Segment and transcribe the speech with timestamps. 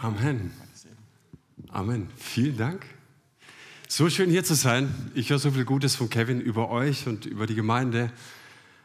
[0.00, 0.52] Amen.
[1.70, 2.08] Amen.
[2.16, 2.86] Vielen Dank.
[3.88, 4.94] So schön hier zu sein.
[5.14, 8.12] Ich höre so viel Gutes von Kevin über euch und über die Gemeinde.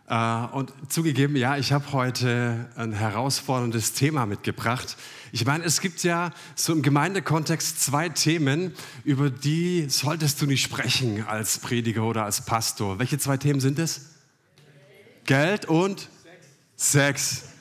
[0.07, 4.97] Äh, und zugegeben, ja, ich habe heute ein herausforderndes Thema mitgebracht.
[5.31, 8.73] Ich meine, es gibt ja so im Gemeindekontext zwei Themen,
[9.04, 12.98] über die solltest du nicht sprechen als Prediger oder als Pastor.
[12.98, 14.16] Welche zwei Themen sind es?
[15.25, 16.09] Geld und
[16.75, 17.36] Sex.
[17.36, 17.52] Sex.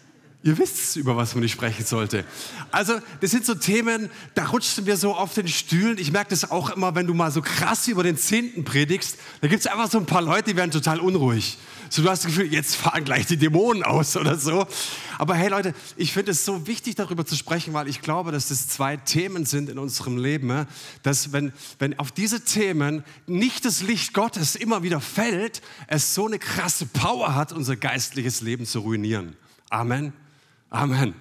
[0.45, 2.25] Ihr wisst, über was man nicht sprechen sollte.
[2.73, 5.99] Also, das sind so Themen, da rutschen wir so auf den Stühlen.
[5.99, 9.19] Ich merke das auch immer, wenn du mal so krass über den Zehnten predigst.
[9.41, 11.59] Da gibt es einfach so ein paar Leute, die werden total unruhig.
[11.91, 14.67] So, du hast das Gefühl, jetzt fahren gleich die Dämonen aus oder so.
[15.17, 18.49] Aber hey Leute, ich finde es so wichtig, darüber zu sprechen, weil ich glaube, dass
[18.49, 20.67] das zwei Themen sind in unserem Leben.
[21.05, 26.27] Dass, wenn, wenn auf diese Themen nicht das Licht Gottes immer wieder fällt, es so
[26.27, 29.37] eine krasse Power hat, unser geistliches Leben zu ruinieren.
[29.71, 30.13] Amen.
[30.73, 31.15] Amen.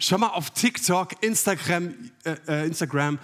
[0.00, 3.20] Schau mal auf TikTok, Instagram, äh, äh Instagram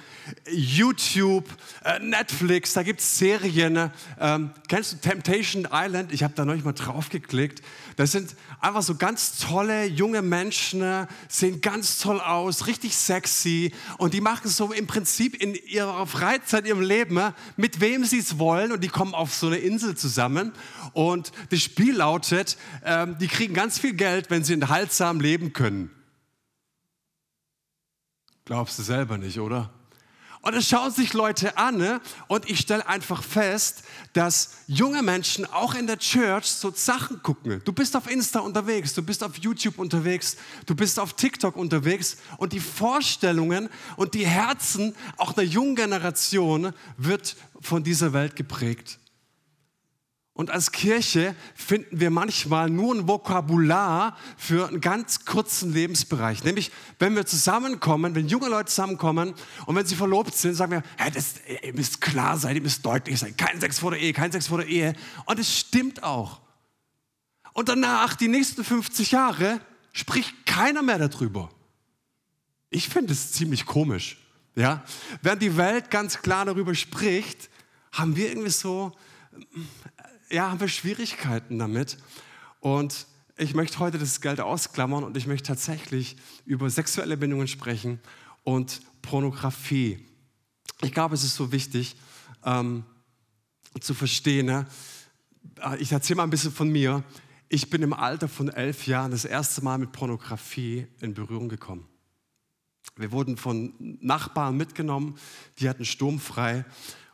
[0.49, 1.49] YouTube,
[1.85, 3.91] äh, Netflix, da gibt es Serien.
[4.21, 6.13] Ähm, kennst du Temptation Island?
[6.13, 7.63] Ich habe da neulich mal drauf geklickt.
[7.97, 14.15] Das sind einfach so ganz tolle junge Menschen, sehen ganz toll aus, richtig sexy und
[14.15, 17.21] die machen so im Prinzip in ihrer Freizeit, ihrem Leben,
[17.57, 20.53] mit wem sie es wollen und die kommen auf so eine Insel zusammen
[20.93, 25.91] und das Spiel lautet, ähm, die kriegen ganz viel Geld, wenn sie enthaltsam leben können.
[28.45, 29.71] Glaubst du selber nicht, oder?
[30.43, 32.01] Und es schauen sich Leute an ne?
[32.27, 37.63] und ich stelle einfach fest, dass junge Menschen auch in der Church so Sachen gucken.
[37.65, 42.17] Du bist auf Insta unterwegs, du bist auf YouTube unterwegs, du bist auf TikTok unterwegs
[42.39, 48.99] und die Vorstellungen und die Herzen auch der jungen Generation wird von dieser Welt geprägt.
[50.35, 56.43] Und als Kirche finden wir manchmal nur ein Vokabular für einen ganz kurzen Lebensbereich.
[56.43, 59.35] Nämlich, wenn wir zusammenkommen, wenn junge Leute zusammenkommen
[59.67, 62.85] und wenn sie verlobt sind, sagen wir, hey, das, ihr müsst klar sein, ihr müsst
[62.85, 63.37] deutlich sein.
[63.37, 64.95] Kein Sex vor der Ehe, kein Sex vor der Ehe.
[65.27, 66.41] Und es stimmt auch.
[67.53, 69.61] Und danach, die nächsten 50 Jahre,
[69.93, 71.51] spricht keiner mehr darüber.
[72.71, 74.17] Ich finde es ziemlich komisch.
[74.55, 74.83] Ja?
[75.21, 77.51] Während die Welt ganz klar darüber spricht,
[77.93, 78.97] haben wir irgendwie so
[80.33, 81.99] ja, haben wir Schwierigkeiten damit.
[82.61, 83.07] Und
[83.37, 86.17] ich möchte heute das Geld ausklammern und ich möchte tatsächlich
[86.47, 88.01] über sexuelle Bindungen sprechen
[88.43, 90.07] und Pornografie.
[90.81, 91.97] Ich glaube, es ist so wichtig
[92.45, 92.85] ähm,
[93.81, 94.47] zu verstehen.
[94.47, 94.67] Ne?
[95.61, 97.05] Äh, ich erzähle mal ein bisschen von mir.
[97.49, 101.87] Ich bin im Alter von elf Jahren das erste Mal mit Pornografie in Berührung gekommen.
[102.97, 105.19] Wir wurden von Nachbarn mitgenommen,
[105.59, 106.65] die hatten sturmfrei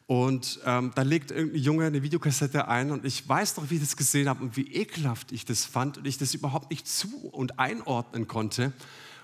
[0.08, 3.82] und ähm, da legt irgendein Junge eine Videokassette ein und ich weiß noch, wie ich
[3.82, 7.28] das gesehen habe und wie ekelhaft ich das fand und ich das überhaupt nicht zu-
[7.30, 8.72] und einordnen konnte.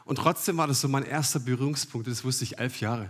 [0.05, 3.09] Und trotzdem war das so mein erster Berührungspunkt, das wusste ich elf Jahre.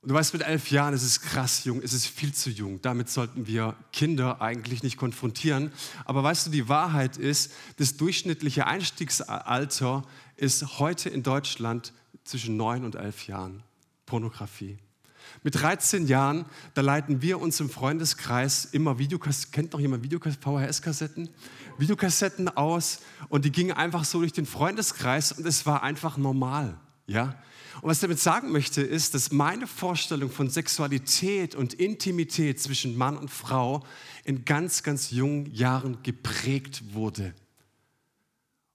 [0.00, 2.80] Und du weißt, mit elf Jahren ist es krass jung, ist es viel zu jung.
[2.82, 5.72] Damit sollten wir Kinder eigentlich nicht konfrontieren.
[6.04, 10.04] Aber weißt du, die Wahrheit ist, das durchschnittliche Einstiegsalter
[10.36, 11.92] ist heute in Deutschland
[12.22, 13.64] zwischen neun und elf Jahren.
[14.06, 14.78] Pornografie.
[15.42, 16.44] Mit 13 Jahren,
[16.74, 21.28] da leiten wir uns im Freundeskreis immer Videokassetten, kennt noch jemand VHS-Kassetten?
[21.78, 26.78] Videokassetten aus und die gingen einfach so durch den Freundeskreis und es war einfach normal,
[27.06, 27.36] ja?
[27.80, 32.96] Und was ich damit sagen möchte, ist, dass meine Vorstellung von Sexualität und Intimität zwischen
[32.96, 33.82] Mann und Frau
[34.24, 37.34] in ganz, ganz jungen Jahren geprägt wurde.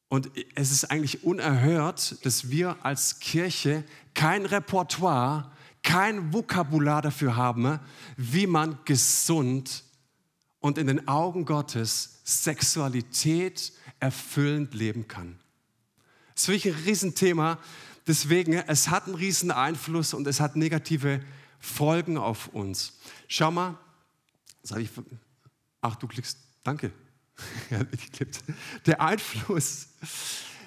[0.09, 5.51] Und es ist eigentlich unerhört, dass wir als Kirche kein Repertoire
[5.87, 7.79] kein Vokabular dafür haben,
[8.17, 9.85] wie man gesund
[10.59, 13.71] und in den Augen Gottes Sexualität
[14.01, 15.39] erfüllend leben kann.
[16.33, 17.57] Das ist wirklich ein Riesenthema.
[18.05, 21.21] Deswegen, es hat einen riesen Einfluss und es hat negative
[21.57, 22.99] Folgen auf uns.
[23.29, 23.79] Schau mal,
[24.77, 24.89] ich,
[25.79, 26.91] ach, du klickst, danke.
[28.85, 29.87] Der Einfluss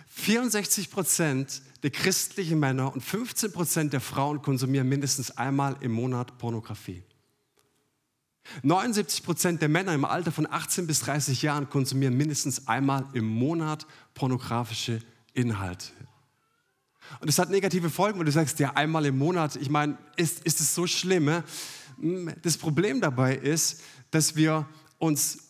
[0.08, 6.38] 64 Prozent der christlichen Männer und 15 Prozent der Frauen konsumieren mindestens einmal im Monat
[6.38, 7.02] Pornografie.
[8.62, 13.26] 79 Prozent der Männer im Alter von 18 bis 30 Jahren konsumieren mindestens einmal im
[13.26, 15.00] Monat pornografische
[15.34, 15.92] Inhalte.
[17.20, 20.44] Und es hat negative Folgen, wenn du sagst, ja, einmal im Monat, ich meine, ist,
[20.44, 21.42] ist es so schlimm?
[22.00, 24.68] Hm, das Problem dabei ist, dass wir
[24.98, 25.49] uns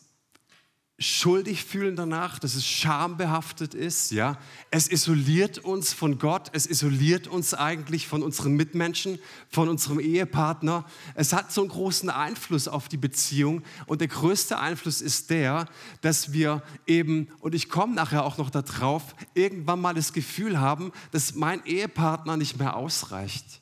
[1.01, 4.37] schuldig fühlen danach, dass es schambehaftet ist, ja.
[4.69, 9.19] Es isoliert uns von Gott, es isoliert uns eigentlich von unseren Mitmenschen,
[9.49, 10.85] von unserem Ehepartner.
[11.15, 15.67] Es hat so einen großen Einfluss auf die Beziehung und der größte Einfluss ist der,
[16.01, 20.91] dass wir eben, und ich komme nachher auch noch darauf, irgendwann mal das Gefühl haben,
[21.11, 23.61] dass mein Ehepartner nicht mehr ausreicht.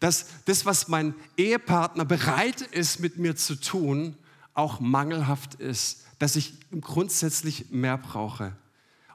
[0.00, 4.16] Dass das, was mein Ehepartner bereit ist mit mir zu tun,
[4.54, 8.56] auch mangelhaft ist dass ich grundsätzlich mehr brauche.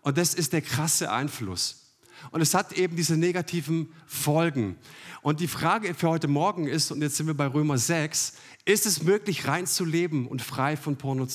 [0.02, 1.96] Und das ist der krasse Einfluss.
[2.32, 4.76] Und es hat eben diese negativen Folgen.
[5.22, 8.34] Und die Frage für heute Morgen ist, und jetzt sind wir bei Römer 6,
[8.66, 11.26] ist es möglich, rein zu leben und frei von, Porno,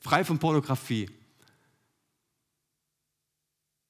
[0.00, 1.08] frei von Pornografie?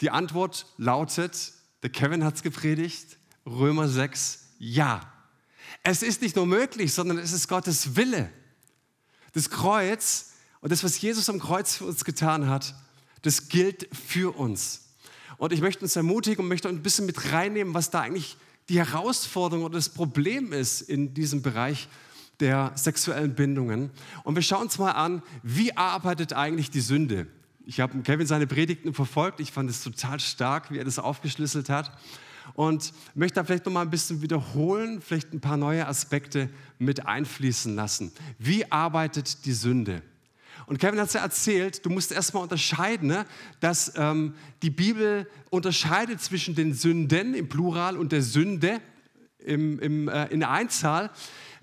[0.02, 3.16] Die Antwort lautet, der Kevin hat es gepredigt,
[3.46, 5.00] Römer 6, ja.
[5.82, 8.30] Es ist nicht nur möglich, sondern es ist Gottes Wille.
[9.36, 12.74] Das Kreuz und das, was Jesus am Kreuz für uns getan hat,
[13.20, 14.94] das gilt für uns.
[15.36, 18.38] Und ich möchte uns ermutigen und möchte ein bisschen mit reinnehmen, was da eigentlich
[18.70, 21.86] die Herausforderung oder das Problem ist in diesem Bereich
[22.40, 23.90] der sexuellen Bindungen.
[24.24, 27.26] Und wir schauen uns mal an, wie arbeitet eigentlich die Sünde?
[27.66, 29.40] Ich habe Kevin seine Predigten verfolgt.
[29.40, 31.92] Ich fand es total stark, wie er das aufgeschlüsselt hat.
[32.54, 36.48] Und möchte da vielleicht noch mal ein bisschen wiederholen, vielleicht ein paar neue Aspekte
[36.78, 38.12] mit einfließen lassen.
[38.38, 40.02] Wie arbeitet die Sünde?
[40.66, 43.24] Und Kevin hat es ja erzählt, du musst erstmal unterscheiden, ne,
[43.60, 48.80] dass ähm, die Bibel unterscheidet zwischen den Sünden im Plural und der Sünde
[49.38, 51.10] im, im, äh, in der Einzahl.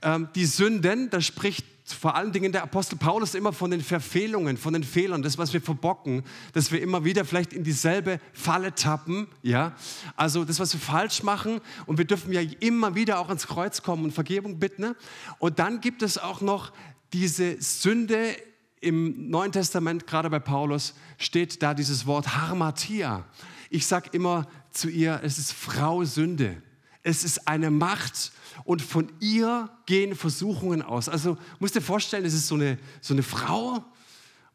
[0.01, 4.57] Ähm, die Sünden, da spricht vor allen Dingen der Apostel Paulus immer von den Verfehlungen,
[4.57, 8.73] von den Fehlern, das, was wir verbocken, dass wir immer wieder vielleicht in dieselbe Falle
[8.73, 9.75] tappen, ja.
[10.15, 13.81] Also das, was wir falsch machen und wir dürfen ja immer wieder auch ans Kreuz
[13.81, 14.81] kommen und Vergebung bitten.
[14.81, 14.95] Ne?
[15.39, 16.71] Und dann gibt es auch noch
[17.11, 18.35] diese Sünde
[18.79, 23.25] im Neuen Testament, gerade bei Paulus, steht da dieses Wort Harmatia.
[23.69, 26.61] Ich sage immer zu ihr, es ist Frau Sünde.
[27.03, 28.31] Es ist eine Macht
[28.63, 31.09] und von ihr gehen Versuchungen aus.
[31.09, 33.83] Also musst dir vorstellen, es ist so eine, so eine Frau,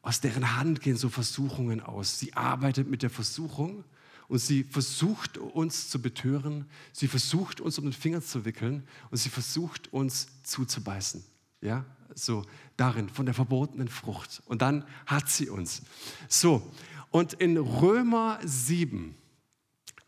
[0.00, 2.18] aus deren Hand gehen so Versuchungen aus.
[2.18, 3.84] Sie arbeitet mit der Versuchung
[4.28, 6.66] und sie versucht uns zu betören.
[6.92, 11.22] Sie versucht uns um den Finger zu wickeln und sie versucht uns zuzubeißen.
[11.60, 11.84] Ja,
[12.14, 12.44] so
[12.76, 14.42] darin, von der verbotenen Frucht.
[14.46, 15.82] Und dann hat sie uns.
[16.28, 16.72] So,
[17.10, 19.14] und in Römer 7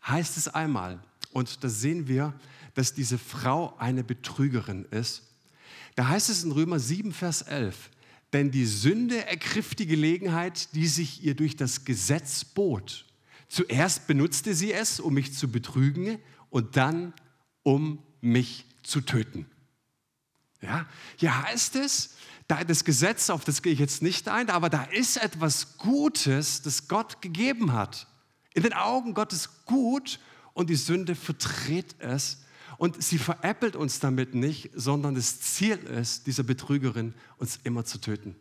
[0.07, 1.03] heißt es einmal,
[1.33, 2.33] und da sehen wir,
[2.73, 5.23] dass diese Frau eine Betrügerin ist.
[5.95, 7.89] Da heißt es in Römer 7, Vers 11,
[8.33, 13.05] denn die Sünde ergriff die Gelegenheit, die sich ihr durch das Gesetz bot.
[13.49, 16.19] Zuerst benutzte sie es, um mich zu betrügen
[16.49, 17.13] und dann,
[17.63, 19.45] um mich zu töten.
[20.61, 20.87] Ja,
[21.17, 22.11] hier heißt es,
[22.47, 26.61] da das Gesetz, auf das gehe ich jetzt nicht ein, aber da ist etwas Gutes,
[26.61, 28.07] das Gott gegeben hat.
[28.53, 30.19] In den Augen Gottes gut
[30.53, 32.43] und die Sünde verdreht es
[32.77, 37.99] und sie veräppelt uns damit nicht, sondern das Ziel ist, dieser Betrügerin uns immer zu
[37.99, 38.35] töten.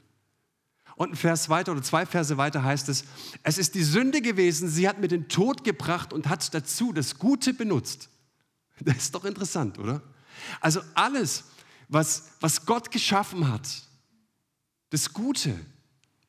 [0.96, 3.04] Und ein Vers weiter oder zwei Verse weiter heißt es,
[3.42, 7.18] es ist die Sünde gewesen, sie hat mir den Tod gebracht und hat dazu das
[7.18, 8.08] Gute benutzt.
[8.82, 10.02] Das ist doch interessant, oder?
[10.60, 11.44] Also alles,
[11.88, 13.68] was, was Gott geschaffen hat,
[14.90, 15.54] das Gute,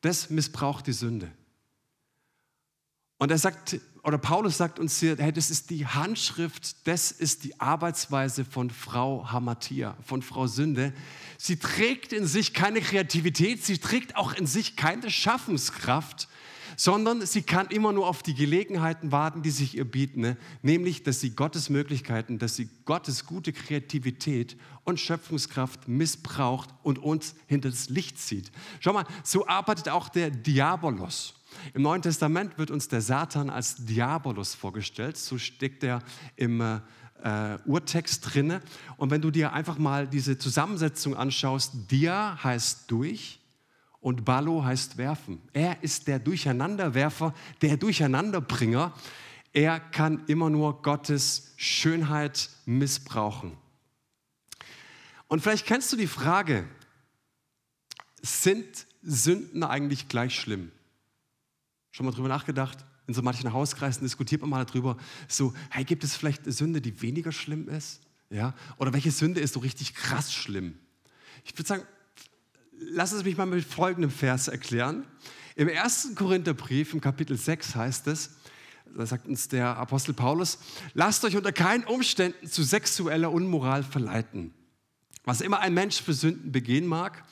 [0.01, 1.31] das missbraucht die Sünde.
[3.17, 7.43] Und er sagt, oder Paulus sagt uns hier, hey, das ist die Handschrift, das ist
[7.43, 10.93] die Arbeitsweise von Frau Hamatia, von Frau Sünde.
[11.37, 16.27] Sie trägt in sich keine Kreativität, sie trägt auch in sich keine Schaffenskraft,
[16.77, 20.37] sondern sie kann immer nur auf die Gelegenheiten warten, die sich ihr bieten, ne?
[20.63, 27.35] nämlich, dass sie Gottes Möglichkeiten, dass sie Gottes gute Kreativität und Schöpfungskraft missbraucht und uns
[27.45, 28.51] hinter das Licht zieht.
[28.79, 31.35] Schau mal, so arbeitet auch der Diabolos.
[31.73, 36.01] Im Neuen Testament wird uns der Satan als Diabolos vorgestellt, so steckt er
[36.35, 36.79] im äh,
[37.65, 38.61] Urtext drinne.
[38.97, 43.41] Und wenn du dir einfach mal diese Zusammensetzung anschaust, Dia heißt durch,
[44.01, 45.41] und Ballo heißt werfen.
[45.53, 48.93] Er ist der Durcheinanderwerfer, der Durcheinanderbringer.
[49.53, 53.57] Er kann immer nur Gottes Schönheit missbrauchen.
[55.27, 56.67] Und vielleicht kennst du die Frage,
[58.21, 60.71] sind Sünden eigentlich gleich schlimm?
[61.91, 62.77] Schon mal drüber nachgedacht?
[63.07, 66.81] In so manchen Hauskreisen diskutiert man mal darüber, so, hey, gibt es vielleicht eine Sünde,
[66.81, 68.01] die weniger schlimm ist?
[68.29, 68.53] Ja?
[68.77, 70.77] Oder welche Sünde ist so richtig krass schlimm?
[71.43, 71.83] Ich würde sagen,
[72.77, 75.05] lass es mich mal mit folgendem Vers erklären.
[75.55, 78.31] Im ersten Korintherbrief, im Kapitel 6 heißt es,
[78.95, 80.59] da sagt uns der Apostel Paulus,
[80.93, 84.53] lasst euch unter keinen Umständen zu sexueller Unmoral verleiten.
[85.23, 87.23] Was immer ein Mensch für Sünden begehen mag,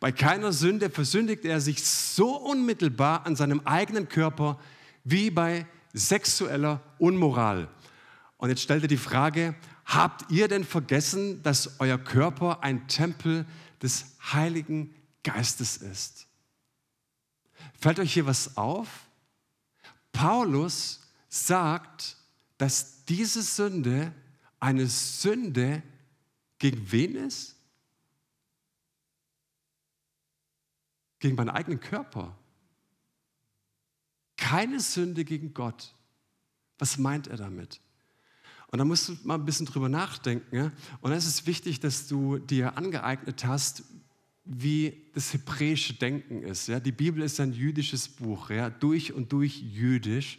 [0.00, 4.58] Bei keiner Sünde versündigt er sich so unmittelbar an seinem eigenen Körper
[5.04, 7.68] wie bei sexueller Unmoral.
[8.36, 9.54] Und jetzt stellt er die Frage,
[9.86, 13.46] habt ihr denn vergessen, dass euer Körper ein Tempel
[13.82, 16.26] des Heiligen Geistes ist?
[17.78, 18.88] Fällt euch hier was auf?
[20.12, 22.16] Paulus sagt,
[22.58, 24.12] dass diese Sünde
[24.60, 25.82] eine Sünde
[26.58, 27.55] gegen wen ist?
[31.18, 32.36] Gegen meinen eigenen Körper.
[34.36, 35.94] Keine Sünde gegen Gott.
[36.78, 37.80] Was meint er damit?
[38.68, 40.72] Und da musst du mal ein bisschen drüber nachdenken.
[41.00, 43.84] Und es ist wichtig, dass du dir angeeignet hast,
[44.44, 46.68] wie das hebräische Denken ist.
[46.68, 46.78] Ja?
[46.80, 48.70] Die Bibel ist ein jüdisches Buch, ja?
[48.70, 50.38] durch und durch jüdisch.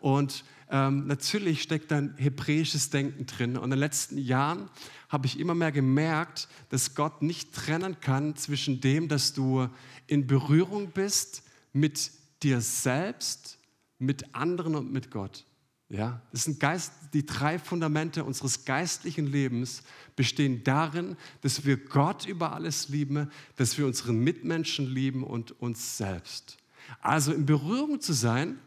[0.00, 3.56] Und ähm, natürlich steckt ein hebräisches Denken drin.
[3.56, 4.68] Und in den letzten Jahren
[5.08, 9.68] habe ich immer mehr gemerkt, dass Gott nicht trennen kann zwischen dem, dass du
[10.08, 12.10] in Berührung bist mit
[12.42, 13.58] dir selbst,
[13.98, 15.44] mit anderen und mit Gott.
[15.90, 19.82] Ja, das sind Geist, die drei Fundamente unseres geistlichen Lebens
[20.16, 25.96] bestehen darin, dass wir Gott über alles lieben, dass wir unseren Mitmenschen lieben und uns
[25.96, 26.58] selbst.
[27.00, 28.58] Also in Berührung zu sein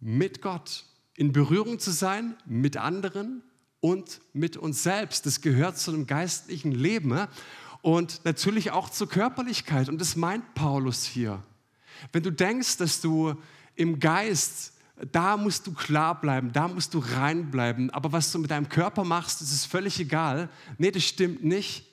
[0.00, 3.42] mit Gott, in Berührung zu sein mit anderen
[3.80, 5.24] und mit uns selbst.
[5.24, 7.28] Das gehört zu einem geistlichen Leben
[7.86, 9.88] und natürlich auch zur Körperlichkeit.
[9.88, 11.40] Und das meint Paulus hier.
[12.10, 13.36] Wenn du denkst, dass du
[13.76, 14.72] im Geist
[15.12, 17.90] da musst du klar bleiben, da musst du rein bleiben.
[17.90, 20.48] Aber was du mit deinem Körper machst, das ist völlig egal.
[20.78, 21.84] Nee, das stimmt nicht.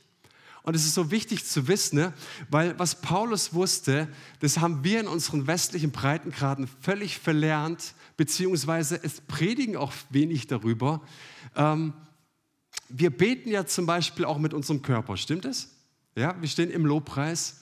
[0.63, 2.13] Und es ist so wichtig zu wissen, ne?
[2.49, 4.07] weil was Paulus wusste,
[4.39, 11.01] das haben wir in unseren westlichen Breitengraden völlig verlernt, beziehungsweise es predigen auch wenig darüber.
[11.55, 11.93] Ähm,
[12.89, 15.72] wir beten ja zum Beispiel auch mit unserem Körper, stimmt es?
[16.15, 17.61] Ja, wir stehen im Lobpreis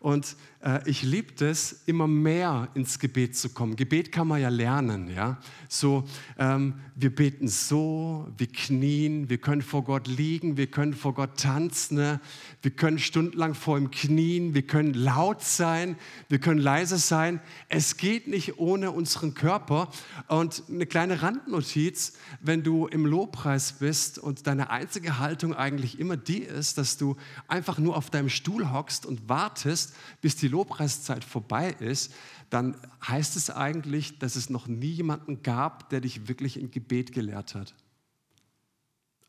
[0.00, 0.36] und
[0.84, 3.74] ich liebe es, immer mehr ins Gebet zu kommen.
[3.74, 5.10] Gebet kann man ja lernen.
[5.10, 5.38] Ja?
[5.68, 6.04] So,
[6.38, 11.40] ähm, wir beten so, wir knien, wir können vor Gott liegen, wir können vor Gott
[11.40, 12.20] tanzen, ne?
[12.62, 15.96] wir können stundenlang vor ihm knien, wir können laut sein,
[16.28, 17.40] wir können leise sein.
[17.68, 19.90] Es geht nicht ohne unseren Körper.
[20.28, 26.16] Und eine kleine Randnotiz, wenn du im Lobpreis bist und deine einzige Haltung eigentlich immer
[26.16, 27.16] die ist, dass du
[27.48, 32.12] einfach nur auf deinem Stuhl hockst und wartest, bis die Lobpreiszeit vorbei ist,
[32.50, 37.12] dann heißt es eigentlich, dass es noch nie jemanden gab, der dich wirklich in Gebet
[37.12, 37.74] gelehrt hat.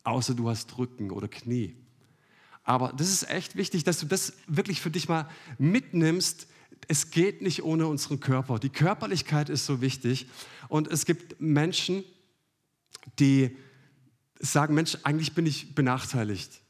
[0.04, 1.74] Außer du hast Rücken oder Knie.
[2.62, 5.28] Aber das ist echt wichtig, dass du das wirklich für dich mal
[5.58, 6.46] mitnimmst.
[6.88, 8.58] Es geht nicht ohne unseren Körper.
[8.58, 10.26] Die Körperlichkeit ist so wichtig.
[10.68, 12.04] Und es gibt Menschen,
[13.18, 13.56] die
[14.38, 16.60] sagen, Mensch, eigentlich bin ich benachteiligt.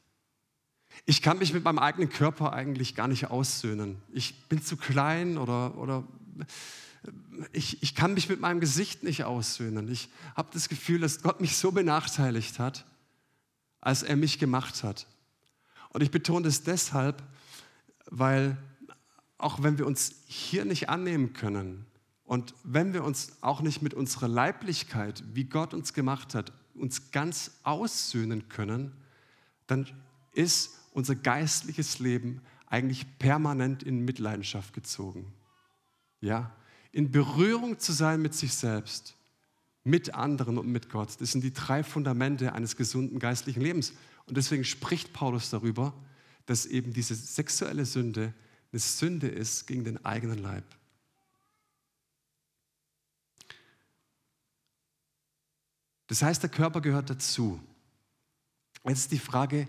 [1.07, 4.01] Ich kann mich mit meinem eigenen Körper eigentlich gar nicht aussöhnen.
[4.13, 6.05] Ich bin zu klein oder, oder
[7.53, 9.89] ich, ich kann mich mit meinem Gesicht nicht aussöhnen.
[9.89, 12.85] Ich habe das Gefühl, dass Gott mich so benachteiligt hat,
[13.81, 15.07] als er mich gemacht hat.
[15.91, 17.23] Und ich betone das deshalb,
[18.07, 18.57] weil
[19.39, 21.87] auch wenn wir uns hier nicht annehmen können
[22.25, 27.11] und wenn wir uns auch nicht mit unserer Leiblichkeit, wie Gott uns gemacht hat, uns
[27.11, 28.93] ganz aussöhnen können,
[29.67, 29.87] dann
[30.33, 35.31] ist unser geistliches Leben eigentlich permanent in Mitleidenschaft gezogen.
[36.21, 36.57] Ja,
[36.93, 39.15] in Berührung zu sein mit sich selbst,
[39.83, 41.21] mit anderen und mit Gott.
[41.21, 43.93] Das sind die drei Fundamente eines gesunden geistlichen Lebens.
[44.27, 45.93] Und deswegen spricht Paulus darüber,
[46.47, 48.33] dass eben diese sexuelle Sünde
[48.73, 50.65] eine Sünde ist gegen den eigenen Leib.
[56.07, 57.61] Das heißt, der Körper gehört dazu.
[58.87, 59.67] Jetzt ist die Frage,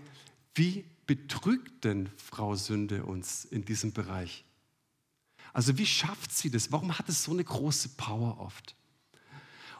[0.54, 4.44] wie betrügt denn Frau Sünde uns in diesem Bereich?
[5.52, 6.70] Also wie schafft sie das?
[6.72, 8.74] Warum hat es so eine große Power oft?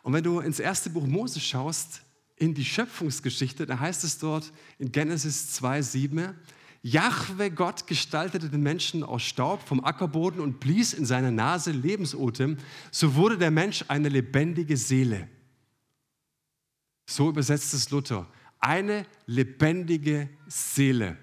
[0.02, 2.02] Und wenn du ins erste Buch Mose schaust,
[2.37, 6.35] in die Schöpfungsgeschichte, da heißt es dort in Genesis 2,7,
[6.83, 12.59] Jahwe Gott gestaltete den Menschen aus Staub vom Ackerboden und blies in seine Nase Lebensotem,
[12.92, 15.28] so wurde der Mensch eine lebendige Seele.
[17.06, 18.28] So übersetzt es Luther
[18.66, 21.16] eine lebendige Seele.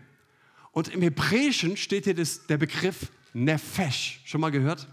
[0.71, 4.21] Und im Hebräischen steht hier das, der Begriff Nefesh.
[4.23, 4.87] Schon mal gehört?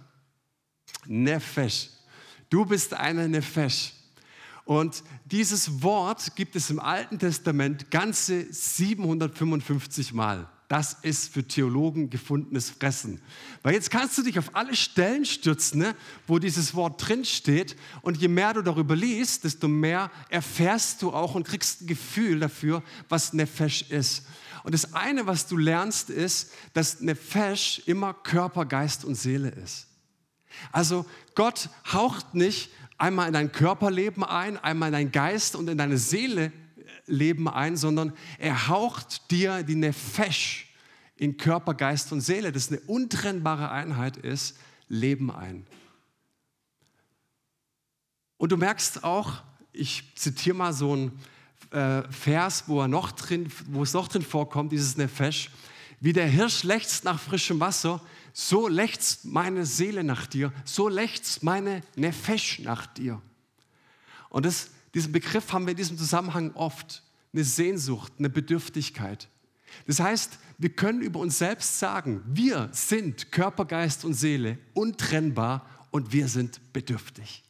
[1.07, 1.91] Nefesh.
[2.51, 3.93] Du bist eine Nefesh.
[4.65, 10.49] Und dieses Wort gibt es im Alten Testament ganze 755 Mal.
[10.71, 13.21] Das ist für Theologen gefundenes Fressen.
[13.65, 15.97] Weil jetzt kannst du dich auf alle Stellen stürzen, ne,
[16.29, 17.75] wo dieses Wort drin steht.
[18.03, 22.39] Und je mehr du darüber liest, desto mehr erfährst du auch und kriegst ein Gefühl
[22.39, 24.27] dafür, was Nefesh ist.
[24.63, 29.89] Und das eine, was du lernst, ist, dass Nefesh immer Körper, Geist und Seele ist.
[30.71, 35.79] Also Gott haucht nicht einmal in dein Körperleben ein, einmal in dein Geist und in
[35.79, 36.53] deine Seele
[37.11, 40.69] Leben ein, sondern er haucht dir die Nefesh
[41.17, 44.57] in Körper, Geist und Seele, das eine untrennbare Einheit ist,
[44.89, 45.67] Leben ein.
[48.39, 51.21] Und du merkst auch, ich zitiere mal so einen
[51.73, 55.51] äh, Vers, wo, er noch drin, wo es noch drin vorkommt, dieses Nefesh,
[56.01, 58.01] wie der Hirsch lechzt nach frischem Wasser,
[58.33, 63.21] so lechzt meine Seele nach dir, so lechzt meine Nefesh nach dir.
[64.31, 67.03] Und das diesen Begriff haben wir in diesem Zusammenhang oft.
[67.33, 69.29] Eine Sehnsucht, eine Bedürftigkeit.
[69.87, 75.65] Das heißt, wir können über uns selbst sagen, wir sind Körper, Geist und Seele untrennbar
[75.91, 77.45] und wir sind bedürftig.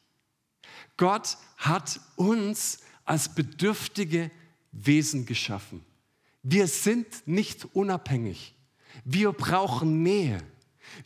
[0.96, 4.30] Gott hat uns als bedürftige
[4.72, 5.84] Wesen geschaffen.
[6.42, 8.54] Wir sind nicht unabhängig.
[9.04, 10.42] Wir brauchen Nähe.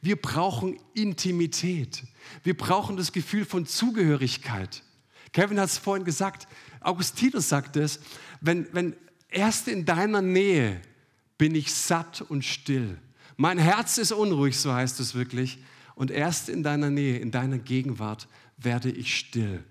[0.01, 2.05] Wir brauchen Intimität.
[2.43, 4.83] Wir brauchen das Gefühl von Zugehörigkeit.
[5.35, 6.47] Kevin hat es vorhin gesagt,
[6.81, 7.99] Augustinus sagt es,
[8.41, 8.95] wenn, wenn
[9.29, 10.81] erst in deiner Nähe
[11.37, 12.99] bin ich satt und still.
[13.37, 15.59] Mein Herz ist unruhig, so heißt es wirklich.
[15.97, 19.65] Und erst in deiner Nähe, in deiner Gegenwart werde ich still.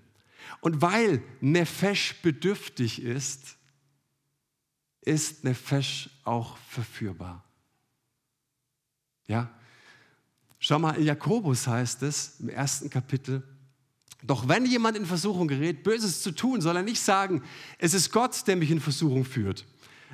[0.60, 3.56] Und weil Nefesh bedürftig ist,
[5.00, 7.42] ist Nefesh auch verführbar.
[9.26, 9.50] Ja?
[10.58, 13.42] Schau mal, in Jakobus heißt es im ersten Kapitel,
[14.26, 17.42] doch wenn jemand in Versuchung gerät, Böses zu tun, soll er nicht sagen,
[17.78, 19.66] es ist Gott, der mich in Versuchung führt.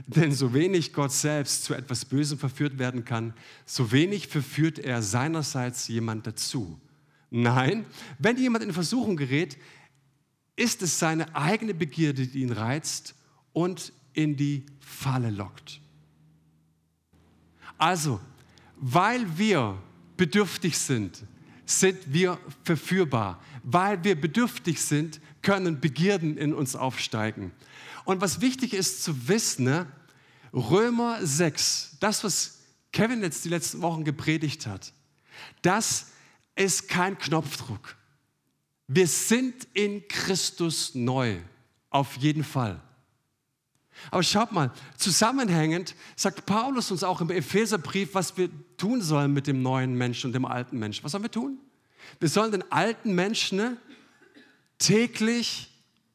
[0.06, 3.34] Denn so wenig Gott selbst zu etwas Bösem verführt werden kann,
[3.66, 6.80] so wenig verführt er seinerseits jemand dazu.
[7.30, 7.86] Nein,
[8.18, 9.56] wenn jemand in Versuchung gerät,
[10.56, 13.14] ist es seine eigene Begierde, die ihn reizt
[13.52, 15.80] und in die Falle lockt.
[17.78, 18.20] Also,
[18.76, 19.80] weil wir
[20.16, 21.22] bedürftig sind,
[21.70, 23.42] sind wir verführbar.
[23.62, 27.52] Weil wir bedürftig sind, können Begierden in uns aufsteigen.
[28.04, 29.86] Und was wichtig ist zu wissen, ne?
[30.52, 32.58] Römer 6, das, was
[32.92, 34.92] Kevin jetzt die letzten Wochen gepredigt hat,
[35.62, 36.06] das
[36.56, 37.96] ist kein Knopfdruck.
[38.88, 41.38] Wir sind in Christus neu,
[41.88, 42.80] auf jeden Fall.
[44.10, 49.46] Aber schaut mal, zusammenhängend sagt Paulus uns auch im Epheserbrief, was wir tun sollen mit
[49.46, 51.04] dem neuen Menschen und dem alten Menschen.
[51.04, 51.58] Was sollen wir tun?
[52.18, 53.76] Wir sollen den alten Menschen ne,
[54.78, 55.70] täglich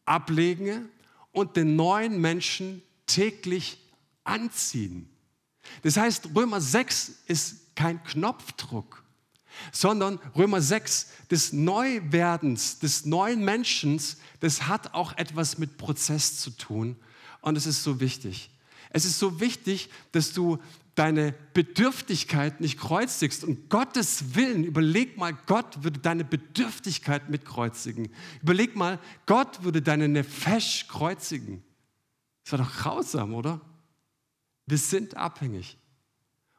[0.05, 0.89] ablegen
[1.31, 3.77] und den neuen Menschen täglich
[4.23, 5.09] anziehen.
[5.83, 9.03] Das heißt, Römer 6 ist kein Knopfdruck,
[9.71, 14.01] sondern Römer 6 des Neuwerdens, des neuen Menschen,
[14.39, 16.97] das hat auch etwas mit Prozess zu tun
[17.45, 18.49] und es ist so wichtig.
[18.89, 20.57] Es ist so wichtig, dass du
[20.95, 23.43] deine Bedürftigkeit nicht kreuzigst.
[23.43, 28.09] Und Gottes Willen, überleg mal, Gott würde deine Bedürftigkeit mitkreuzigen.
[28.41, 31.63] Überleg mal, Gott würde deine Nefesh kreuzigen.
[32.43, 33.61] Das war doch grausam, oder?
[34.65, 35.77] Wir sind abhängig.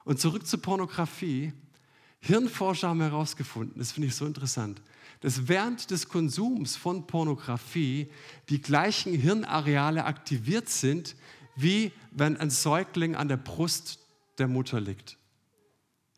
[0.04, 1.52] Und zurück zur Pornografie.
[2.20, 4.80] Hirnforscher haben herausgefunden, das finde ich so interessant,
[5.20, 8.08] dass während des Konsums von Pornografie
[8.48, 11.16] die gleichen Hirnareale aktiviert sind,
[11.56, 13.98] wie wenn ein Säugling an der Brust
[14.38, 15.16] der Mutter liegt.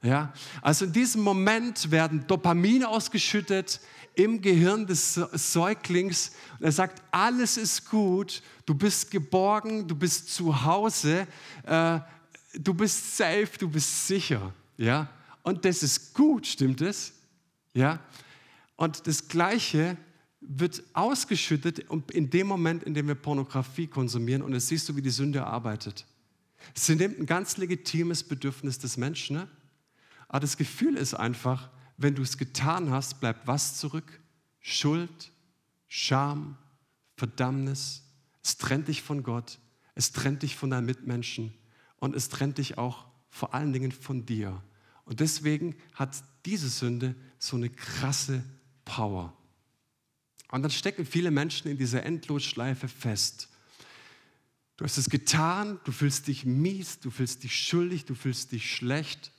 [0.03, 0.33] Ja,
[0.63, 3.81] also in diesem Moment werden Dopamine ausgeschüttet
[4.15, 10.33] im Gehirn des Säuglings und er sagt, alles ist gut, du bist geborgen, du bist
[10.35, 11.27] zu Hause,
[11.65, 12.01] äh,
[12.55, 14.53] du bist safe, du bist sicher.
[14.77, 15.09] Ja,
[15.43, 17.13] und das ist gut, stimmt es?
[17.75, 18.01] Ja,
[18.79, 19.97] und das Gleiche
[20.41, 21.81] wird ausgeschüttet
[22.13, 25.45] in dem Moment, in dem wir Pornografie konsumieren und es siehst du, wie die Sünde
[25.45, 26.07] arbeitet.
[26.75, 29.49] Sie nimmt ein ganz legitimes Bedürfnis des Menschen, ne?
[30.29, 34.21] aber das Gefühl ist einfach, wenn du es getan hast, bleibt was zurück?
[34.61, 35.33] Schuld,
[35.89, 36.57] Scham,
[37.17, 38.05] Verdammnis.
[38.45, 39.59] Es trennt dich von Gott,
[39.97, 41.53] es trennt dich von deinen Mitmenschen
[41.97, 44.63] und es trennt dich auch vor allen Dingen von dir.
[45.05, 48.45] Und deswegen hat diese Sünde so eine krasse
[48.89, 49.35] Power.
[50.51, 53.51] Und dann stecken viele Menschen in dieser Endlosschleife fest.
[54.79, 58.75] Du hast es getan, du fühlst dich mies, du fühlst dich schuldig, du fühlst dich
[58.75, 59.31] schlecht.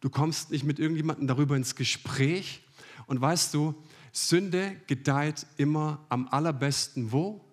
[0.00, 2.62] Du kommst nicht mit irgendjemandem darüber ins Gespräch.
[3.06, 3.74] Und weißt du,
[4.10, 7.44] Sünde gedeiht immer am allerbesten wo?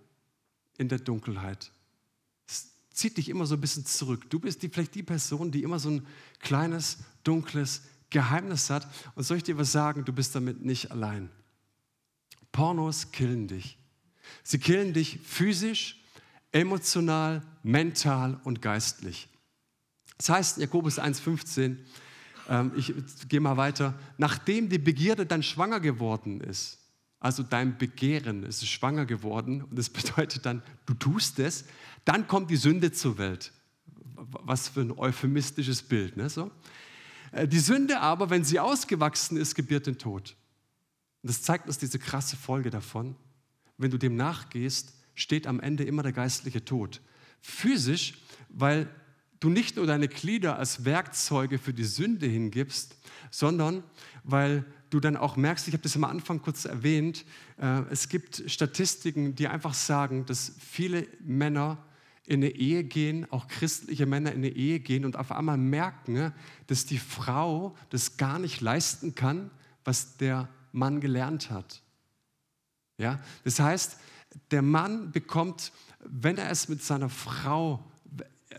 [0.78, 1.72] In der Dunkelheit.
[2.48, 4.30] Es zieht dich immer so ein bisschen zurück.
[4.30, 6.08] Du bist die, vielleicht die Person, die immer so ein
[6.40, 8.88] kleines, dunkles Geheimnis hat.
[9.16, 11.30] Und soll ich dir was sagen, du bist damit nicht allein.
[12.52, 13.78] Pornos killen dich.
[14.44, 16.04] Sie killen dich physisch,
[16.52, 19.28] emotional, mental und geistlich.
[20.18, 21.78] Das heißt in Jakobus 1,15,
[22.50, 22.94] ähm, ich
[23.28, 26.80] gehe mal weiter, nachdem die Begierde dann schwanger geworden ist,
[27.20, 31.66] also dein Begehren ist schwanger geworden und das bedeutet dann, du tust es,
[32.06, 33.52] dann kommt die Sünde zur Welt.
[34.16, 36.18] Was für ein euphemistisches Bild.
[36.18, 36.30] Ne?
[36.30, 36.52] So.
[37.32, 40.36] Äh, die Sünde aber, wenn sie ausgewachsen ist, gebiert den Tod.
[41.22, 43.16] Und das zeigt uns diese krasse Folge davon.
[43.78, 47.02] Wenn du dem nachgehst, steht am Ende immer der geistliche Tod.
[47.42, 48.16] Physisch,
[48.50, 48.90] weil
[49.40, 52.98] du nicht nur deine Glieder als Werkzeuge für die Sünde hingibst,
[53.32, 53.84] sondern
[54.24, 57.26] weil du dann auch merkst, ich habe das am Anfang kurz erwähnt,
[57.58, 61.78] äh, es gibt Statistiken, die einfach sagen, dass viele Männer
[62.30, 66.32] in eine Ehe gehen, auch christliche Männer in eine Ehe gehen und auf einmal merken,
[66.68, 69.50] dass die Frau das gar nicht leisten kann,
[69.84, 71.82] was der Mann gelernt hat.
[73.00, 73.20] Ja?
[73.44, 73.98] Das heißt,
[74.52, 75.72] der Mann bekommt,
[76.06, 77.84] wenn er es mit seiner Frau,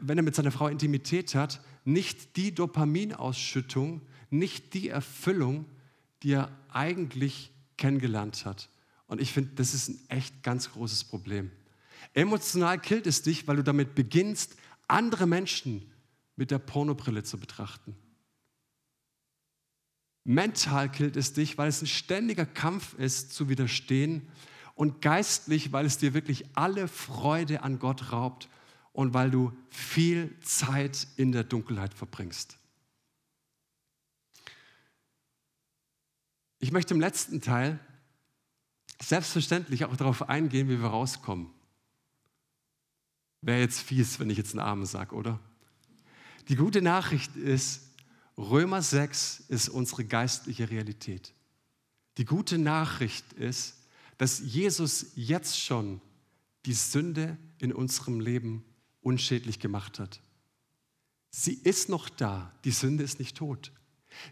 [0.00, 5.64] wenn er mit seiner Frau Intimität hat, nicht die Dopaminausschüttung, nicht die Erfüllung,
[6.24, 8.68] die er eigentlich kennengelernt hat.
[9.06, 11.52] Und ich finde, das ist ein echt ganz großes Problem.
[12.14, 14.56] Emotional killt es dich, weil du damit beginnst,
[14.88, 15.90] andere Menschen
[16.36, 17.94] mit der Pornobrille zu betrachten.
[20.24, 24.28] Mental killt es dich, weil es ein ständiger Kampf ist, zu widerstehen.
[24.74, 28.48] Und geistlich, weil es dir wirklich alle Freude an Gott raubt
[28.92, 32.58] und weil du viel Zeit in der Dunkelheit verbringst.
[36.58, 37.78] Ich möchte im letzten Teil
[39.02, 41.50] selbstverständlich auch darauf eingehen, wie wir rauskommen.
[43.42, 45.40] Wäre jetzt fies, wenn ich jetzt einen Amen sage, oder?
[46.48, 47.82] Die gute Nachricht ist,
[48.36, 51.32] Römer 6 ist unsere geistliche Realität.
[52.16, 53.76] Die gute Nachricht ist,
[54.18, 56.00] dass Jesus jetzt schon
[56.66, 58.64] die Sünde in unserem Leben
[59.00, 60.20] unschädlich gemacht hat.
[61.30, 63.72] Sie ist noch da, die Sünde ist nicht tot.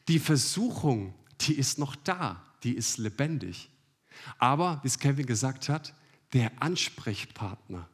[0.09, 3.71] Die Versuchung, die ist noch da, die ist lebendig.
[4.39, 5.95] Aber, wie es Kevin gesagt hat,
[6.33, 7.89] der Ansprechpartner,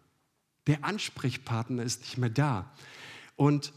[0.67, 2.73] der Ansprechpartner ist nicht mehr da.
[3.37, 3.73] Und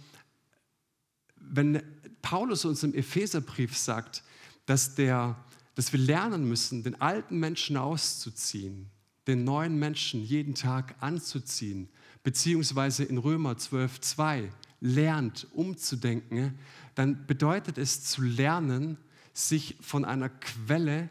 [1.36, 1.82] wenn
[2.22, 4.24] Paulus uns im Epheserbrief sagt,
[4.66, 5.36] dass, der,
[5.76, 8.90] dass wir lernen müssen, den alten Menschen auszuziehen,
[9.28, 11.90] den neuen Menschen jeden Tag anzuziehen,
[12.24, 16.58] beziehungsweise in Römer 12, 2 lernt umzudenken,
[16.96, 18.98] dann bedeutet es zu lernen,
[19.34, 21.10] sich von einer Quelle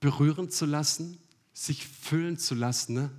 [0.00, 1.18] berühren zu lassen,
[1.52, 3.10] sich füllen zu lassen ne?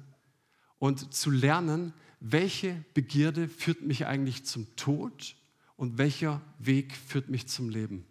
[0.79, 5.35] Und zu lernen, welche Begierde führt mich eigentlich zum Tod
[5.75, 8.05] und welcher Weg führt mich zum Leben.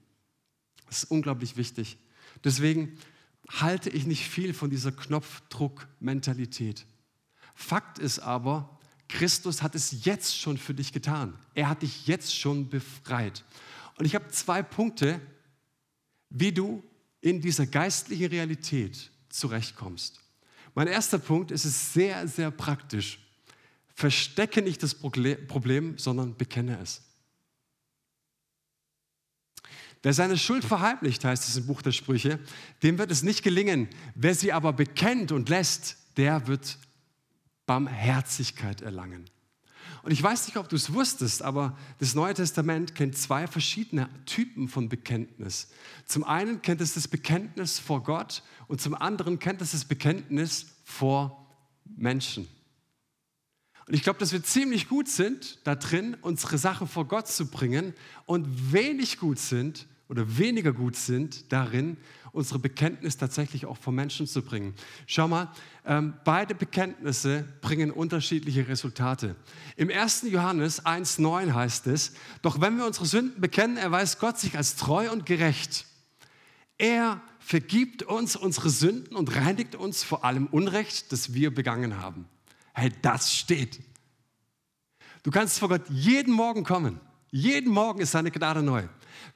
[0.86, 1.98] Das ist unglaublich wichtig.
[2.44, 2.98] Deswegen
[3.48, 6.86] halte ich nicht viel von dieser Knopfdruck-Mentalität.
[7.54, 11.38] Fakt ist aber, Christus hat es jetzt schon für dich getan.
[11.54, 13.44] Er hat dich jetzt schon befreit.
[13.96, 15.20] Und ich habe zwei Punkte,
[16.30, 16.82] wie du
[17.20, 20.23] in dieser geistlichen Realität zurechtkommst.
[20.74, 23.20] Mein erster Punkt ist es sehr, sehr praktisch.
[23.94, 27.02] Verstecke nicht das Problem, sondern bekenne es.
[30.02, 32.38] Wer seine Schuld verheimlicht, heißt es im Buch der Sprüche,
[32.82, 33.88] dem wird es nicht gelingen.
[34.14, 36.78] Wer sie aber bekennt und lässt, der wird
[37.64, 39.30] Barmherzigkeit erlangen.
[40.02, 44.08] Und ich weiß nicht, ob du es wusstest, aber das Neue Testament kennt zwei verschiedene
[44.26, 45.68] Typen von Bekenntnis.
[46.06, 50.66] Zum einen kennt es das Bekenntnis vor Gott und zum anderen kennt es das Bekenntnis
[50.84, 51.46] vor
[51.96, 52.48] Menschen.
[53.86, 57.46] Und ich glaube, dass wir ziemlich gut sind da drin, unsere Sachen vor Gott zu
[57.46, 57.92] bringen
[58.24, 61.96] und wenig gut sind oder weniger gut sind darin,
[62.34, 64.74] unsere Bekenntnis tatsächlich auch vor Menschen zu bringen.
[65.06, 65.50] Schau mal,
[65.86, 69.36] ähm, beide Bekenntnisse bringen unterschiedliche Resultate.
[69.76, 70.22] Im 1.
[70.30, 75.10] Johannes 1.9 heißt es, doch wenn wir unsere Sünden bekennen, erweist Gott sich als treu
[75.10, 75.86] und gerecht.
[76.76, 82.26] Er vergibt uns unsere Sünden und reinigt uns vor allem Unrecht, das wir begangen haben.
[82.72, 83.80] Hey, das steht.
[85.22, 87.00] Du kannst vor Gott jeden Morgen kommen.
[87.30, 88.84] Jeden Morgen ist seine Gnade neu.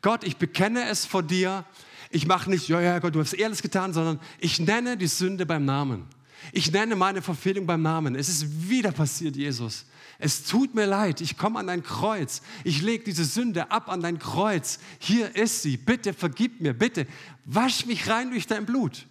[0.02, 1.64] Gott, ich bekenne es vor dir.
[2.10, 5.44] Ich mache nicht, ja, ja, Gott, du hast ehrlich getan, sondern ich nenne die Sünde
[5.44, 6.06] beim Namen.
[6.52, 8.14] Ich nenne meine Verfehlung beim Namen.
[8.14, 9.86] Es ist wieder passiert, Jesus.
[10.18, 11.20] Es tut mir leid.
[11.20, 12.42] Ich komme an dein Kreuz.
[12.64, 14.80] Ich lege diese Sünde ab an dein Kreuz.
[14.98, 15.76] Hier ist sie.
[15.76, 16.72] Bitte vergib mir.
[16.72, 17.06] Bitte
[17.44, 19.06] wasch mich rein durch dein Blut.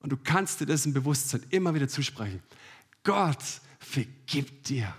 [0.00, 2.42] Und du kannst dir im Bewusstsein immer wieder zusprechen.
[3.04, 3.42] Gott
[3.78, 4.94] vergibt dir.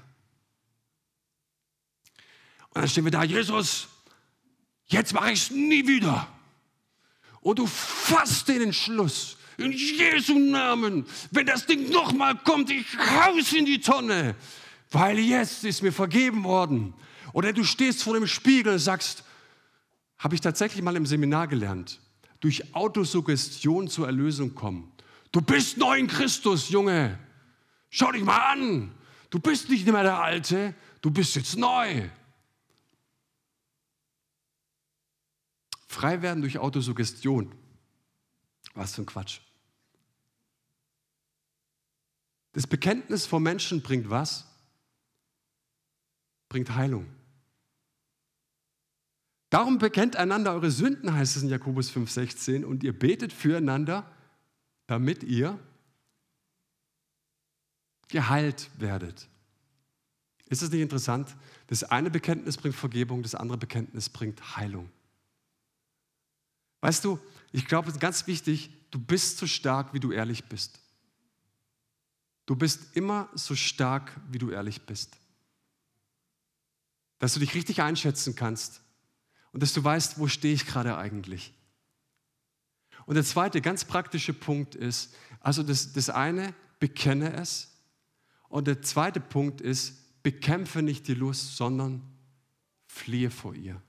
[2.69, 3.87] Und dann stehen wir da, Jesus,
[4.85, 6.27] jetzt mache ich es nie wieder.
[7.41, 9.37] Und du fasst den Entschluss.
[9.57, 14.35] In Jesu Namen, wenn das Ding nochmal kommt, ich haus in die Tonne,
[14.91, 16.93] weil jetzt ist mir vergeben worden.
[17.33, 19.23] Oder du stehst vor dem Spiegel und sagst,
[20.17, 21.99] habe ich tatsächlich mal im Seminar gelernt,
[22.39, 24.91] durch Autosuggestion zur Erlösung kommen.
[25.31, 27.19] Du bist neu in Christus, Junge.
[27.89, 28.91] Schau dich mal an.
[29.29, 32.09] Du bist nicht mehr der Alte, du bist jetzt neu.
[35.89, 37.51] Frei werden durch Autosuggestion.
[38.75, 39.39] Was für ein Quatsch.
[42.53, 44.45] Das Bekenntnis vor Menschen bringt was?
[46.47, 47.07] Bringt Heilung.
[49.49, 54.09] Darum bekennt einander eure Sünden, heißt es in Jakobus 5,16, und ihr betet füreinander,
[54.85, 55.57] damit ihr
[58.09, 59.27] geheilt werdet.
[60.49, 61.35] Ist es nicht interessant?
[61.65, 64.91] Das eine Bekenntnis bringt Vergebung, das andere Bekenntnis bringt Heilung.
[66.81, 67.19] Weißt du,
[67.51, 70.79] ich glaube, es ist ganz wichtig, du bist so stark, wie du ehrlich bist.
[72.45, 75.17] Du bist immer so stark, wie du ehrlich bist.
[77.19, 78.81] Dass du dich richtig einschätzen kannst
[79.51, 81.53] und dass du weißt, wo stehe ich gerade eigentlich.
[83.05, 87.71] Und der zweite ganz praktische Punkt ist, also das, das eine, bekenne es.
[88.47, 92.01] Und der zweite Punkt ist, bekämpfe nicht die Lust, sondern
[92.87, 93.81] fliehe vor ihr.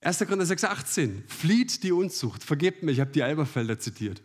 [0.00, 0.18] 1.
[0.18, 1.24] Korinther 6, 18.
[1.26, 2.44] Flieht die Unzucht.
[2.44, 4.22] Vergebt mir, ich habe die Elberfelder zitiert.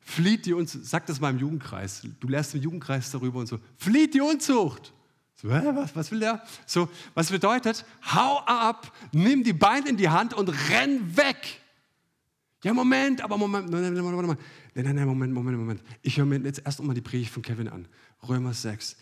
[0.00, 0.84] Flieht die Unzucht.
[0.84, 2.06] Sag das mal im Jugendkreis.
[2.20, 3.58] Du lernst im Jugendkreis darüber und so.
[3.76, 4.92] Flieht die Unzucht.
[5.34, 6.42] So, hä, was, was will der?
[6.64, 7.84] So, was bedeutet,
[8.14, 11.60] hau ab, nimm die Beine in die Hand und renn weg.
[12.64, 14.16] Ja, Moment, aber Moment, nein, nein, Moment,
[14.74, 15.82] nein, Moment, Moment, Moment.
[16.00, 17.86] Ich höre mir jetzt erst mal die Predigt von Kevin an.
[18.26, 18.96] Römer 6.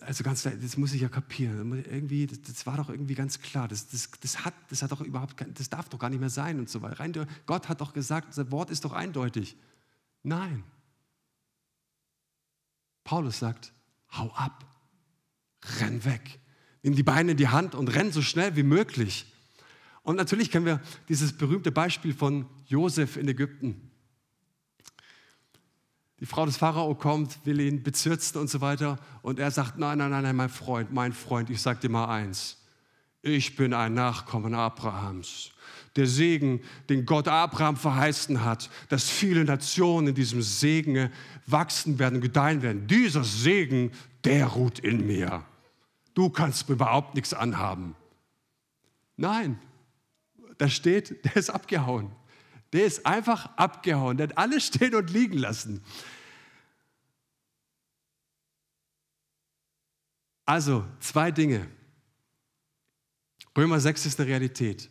[0.00, 1.84] Also ganz, das muss ich ja kapieren.
[1.84, 3.68] Irgendwie, das, das war doch irgendwie ganz klar.
[3.68, 6.58] Das, das, das, hat, das hat doch überhaupt, das darf doch gar nicht mehr sein
[6.58, 7.00] und so weiter.
[7.00, 9.56] Rein, Gott hat doch gesagt, das Wort ist doch eindeutig.
[10.22, 10.64] Nein.
[13.04, 13.72] Paulus sagt,
[14.12, 14.64] hau ab,
[15.78, 16.40] renn weg,
[16.82, 19.32] nimm die Beine in die Hand und renn so schnell wie möglich.
[20.02, 23.90] Und natürlich kennen wir dieses berühmte Beispiel von Josef in Ägypten.
[26.20, 28.98] Die Frau des Pharao kommt, will ihn bezirzen und so weiter.
[29.22, 32.06] Und er sagt, nein, nein, nein, nein, mein Freund, mein Freund, ich sage dir mal
[32.06, 32.56] eins.
[33.20, 35.50] Ich bin ein Nachkommen Abrahams.
[35.96, 41.10] Der Segen, den Gott Abraham verheißen hat, dass viele Nationen in diesem Segen
[41.46, 42.86] wachsen werden, gedeihen werden.
[42.86, 43.90] Dieser Segen,
[44.24, 45.44] der ruht in mir.
[46.14, 47.94] Du kannst mir überhaupt nichts anhaben.
[49.16, 49.58] Nein,
[50.58, 52.10] da steht, der ist abgehauen.
[52.72, 54.16] Der ist einfach abgehauen.
[54.16, 55.82] Der hat alles stehen und liegen lassen.
[60.44, 61.68] Also, zwei Dinge.
[63.56, 64.88] Römer 6 ist eine Realität.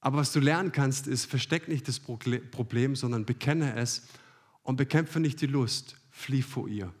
[0.00, 4.06] Aber was du lernen kannst, ist, versteck nicht das Problem, sondern bekenne es
[4.62, 6.94] und bekämpfe nicht die Lust, flieh vor ihr.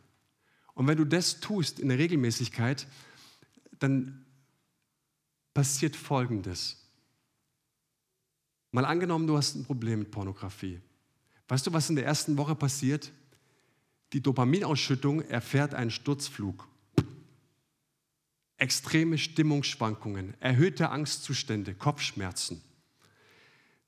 [0.74, 2.86] Und wenn du das tust in der Regelmäßigkeit,
[3.78, 4.26] dann
[5.54, 6.85] passiert Folgendes.
[8.72, 10.80] Mal angenommen, du hast ein Problem mit Pornografie.
[11.48, 13.12] Weißt du, was in der ersten Woche passiert?
[14.12, 16.66] Die Dopaminausschüttung erfährt einen Sturzflug.
[18.58, 22.62] Extreme Stimmungsschwankungen, erhöhte Angstzustände, Kopfschmerzen.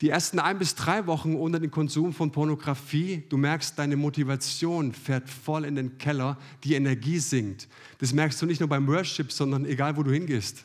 [0.00, 4.92] Die ersten ein bis drei Wochen ohne den Konsum von Pornografie, du merkst, deine Motivation
[4.92, 7.66] fährt voll in den Keller, die Energie sinkt.
[7.98, 10.64] Das merkst du nicht nur beim Worship, sondern egal, wo du hingehst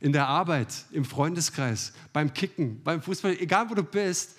[0.00, 4.36] in der Arbeit, im Freundeskreis, beim Kicken, beim Fußball, egal wo du bist,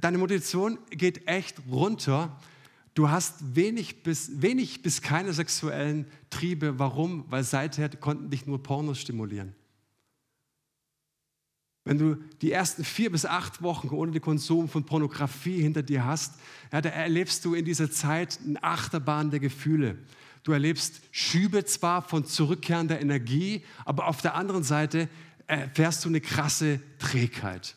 [0.00, 2.38] deine Motivation geht echt runter.
[2.94, 6.78] Du hast wenig bis, wenig bis keine sexuellen Triebe.
[6.78, 7.24] Warum?
[7.28, 9.54] Weil seither konnten dich nur Pornos stimulieren.
[11.84, 16.04] Wenn du die ersten vier bis acht Wochen ohne den Konsum von Pornografie hinter dir
[16.04, 16.34] hast,
[16.72, 19.96] ja, da erlebst du in dieser Zeit eine Achterbahn der Gefühle.
[20.42, 25.08] Du erlebst Schübe zwar von zurückkehrender Energie, aber auf der anderen Seite
[25.46, 27.76] erfährst du eine krasse Trägheit.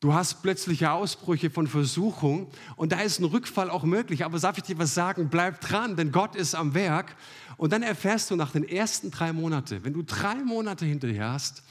[0.00, 4.24] Du hast plötzliche Ausbrüche von Versuchung und da ist ein Rückfall auch möglich.
[4.24, 5.28] Aber darf ich dir was sagen?
[5.28, 7.14] Bleib dran, denn Gott ist am Werk.
[7.58, 11.62] Und dann erfährst du nach den ersten drei Monaten, wenn du drei Monate hinterher hast,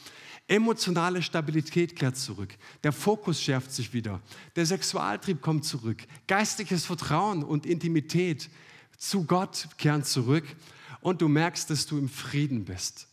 [0.47, 2.55] emotionale Stabilität kehrt zurück.
[2.83, 4.21] Der Fokus schärft sich wieder.
[4.55, 6.03] Der Sexualtrieb kommt zurück.
[6.27, 8.49] Geistliches Vertrauen und Intimität
[8.99, 10.45] zu Gott kehren zurück
[11.01, 13.07] und du merkst, dass du im Frieden bist.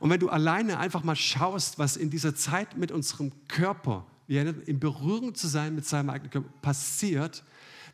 [0.00, 4.80] Und wenn du alleine einfach mal schaust, was in dieser Zeit mit unserem Körper, in
[4.80, 7.44] Berührung zu sein mit seinem eigenen Körper, passiert,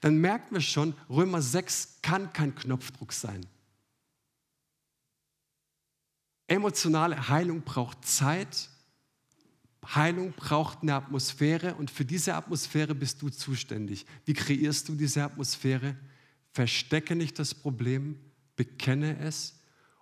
[0.00, 3.44] dann merken wir schon, Römer 6 kann kein Knopfdruck sein.
[6.46, 8.70] Emotionale Heilung braucht Zeit.
[9.84, 14.06] Heilung braucht eine Atmosphäre und für diese Atmosphäre bist du zuständig.
[14.24, 15.96] Wie kreierst du diese Atmosphäre?
[16.52, 18.18] Verstecke nicht das Problem,
[18.56, 19.60] bekenne es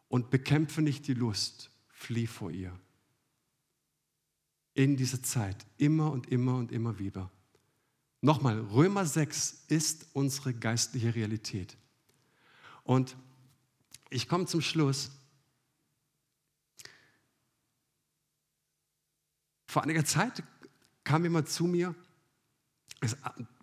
[0.08, 2.78] und bekämpfe nicht die Lust, flieh vor ihr.
[4.74, 7.30] In dieser Zeit, immer und immer und immer wieder.
[8.20, 11.76] Nochmal, Römer 6 ist unsere geistliche Realität.
[12.82, 13.16] Und
[14.10, 15.10] ich komme zum Schluss.
[19.66, 20.42] Vor einiger Zeit
[21.04, 21.94] kam jemand zu mir,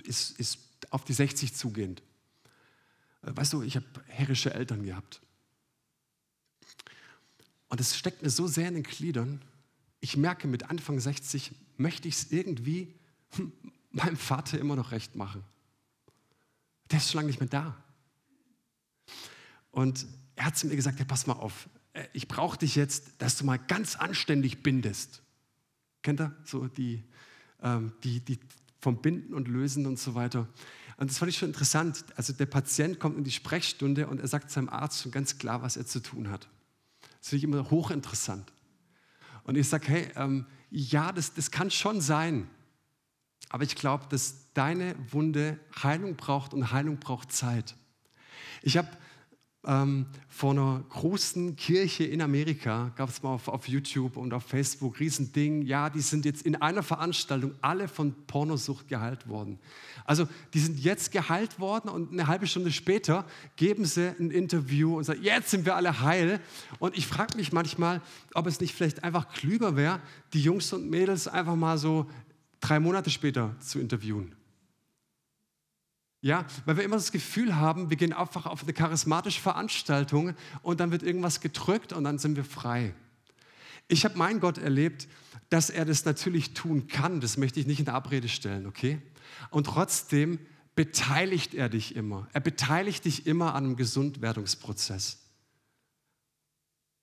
[0.04, 0.60] ist, ist
[0.92, 2.04] auf die 60 zugehend.
[3.26, 5.22] Weißt du, ich habe herrische Eltern gehabt.
[7.70, 9.42] Und es steckt mir so sehr in den Gliedern.
[10.00, 12.94] Ich merke, mit Anfang 60 möchte ich es irgendwie
[13.92, 15.44] meinem Vater immer noch recht machen.
[16.92, 17.76] Der ist schon lange nicht mehr da.
[19.72, 23.14] Und er hat zu mir gesagt, ja, pass mal auf, äh, ich brauche dich jetzt,
[23.18, 25.24] dass du mal ganz anständig bindest.
[26.04, 27.04] Kennt ihr so die,
[27.62, 28.40] ähm, die, die
[28.80, 30.48] vom Binden und Lösen und so weiter.
[30.98, 32.06] Und das fand ich schon interessant.
[32.16, 35.62] Also der Patient kommt in die Sprechstunde und er sagt seinem Arzt schon ganz klar,
[35.62, 36.48] was er zu tun hat.
[37.20, 38.52] Das finde ich immer hochinteressant.
[39.44, 42.50] Und ich sage, hey, ähm, ja, das, das kann schon sein.
[43.50, 47.76] Aber ich glaube, dass deine Wunde Heilung braucht und Heilung braucht Zeit.
[48.62, 48.90] Ich habe
[49.66, 54.44] ähm, vor einer großen Kirche in Amerika, gab es mal auf, auf, YouTube und auf
[54.44, 59.60] Facebook, Riesending, ja, die sind jetzt in einer Veranstaltung alle von Pornosucht geheilt worden.
[60.04, 63.26] Also die sind jetzt geheilt worden und eine halbe Stunde später
[63.56, 66.40] geben sie ein Interview und sagen, jetzt sind wir alle heil.
[66.80, 68.02] Und ich frage mich manchmal,
[68.34, 70.00] ob es nicht vielleicht einfach klüger wäre,
[70.34, 72.08] die Jungs und Mädels einfach mal so
[72.60, 74.36] drei Monate später zu interviewen.
[76.26, 80.34] Ja, weil wir immer das Gefühl haben, wir gehen einfach auf eine charismatische Veranstaltung
[80.64, 82.96] und dann wird irgendwas gedrückt und dann sind wir frei.
[83.88, 85.08] Ich habe meinen Gott erlebt,
[85.50, 87.22] dass er das natürlich tun kann.
[87.22, 89.00] Das möchte ich nicht in der Abrede stellen, okay?
[89.52, 90.40] Und trotzdem
[90.74, 92.28] beteiligt er dich immer.
[92.34, 95.20] Er beteiligt dich immer an einem Gesundwerdungsprozess.